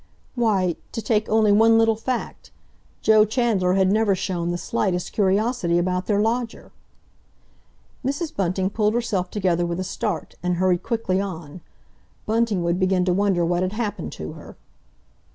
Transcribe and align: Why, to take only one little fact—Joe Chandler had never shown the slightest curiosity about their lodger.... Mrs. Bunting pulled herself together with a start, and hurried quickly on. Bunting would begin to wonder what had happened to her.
Why, 0.33 0.77
to 0.93 0.99
take 1.03 1.29
only 1.29 1.51
one 1.51 1.77
little 1.77 1.95
fact—Joe 1.95 3.23
Chandler 3.23 3.73
had 3.73 3.91
never 3.91 4.15
shown 4.15 4.49
the 4.49 4.57
slightest 4.57 5.11
curiosity 5.13 5.77
about 5.77 6.07
their 6.07 6.19
lodger.... 6.19 6.71
Mrs. 8.03 8.35
Bunting 8.35 8.71
pulled 8.71 8.95
herself 8.95 9.29
together 9.29 9.63
with 9.63 9.79
a 9.79 9.83
start, 9.83 10.33
and 10.41 10.55
hurried 10.55 10.81
quickly 10.81 11.21
on. 11.21 11.61
Bunting 12.25 12.63
would 12.63 12.79
begin 12.79 13.05
to 13.05 13.13
wonder 13.13 13.45
what 13.45 13.61
had 13.61 13.73
happened 13.73 14.11
to 14.13 14.31
her. 14.33 14.57